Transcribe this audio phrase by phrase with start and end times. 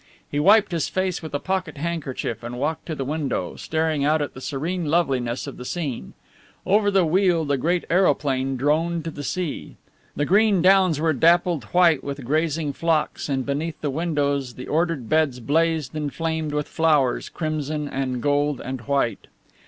[0.31, 4.19] He wiped his face with a pocket handkerchief and walked to the window, staring out
[4.19, 6.13] at the serene loveliness of the scene.
[6.65, 9.75] Over the weald a great aeroplane droned to the sea.
[10.15, 15.07] The green downs were dappled white with grazing flocks, and beneath the windows the ordered
[15.07, 19.27] beds blazed and flamed with flowers, crimson and gold and white.